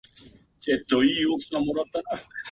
[0.09, 0.31] 負
[0.61, 2.23] けるという選択肢はない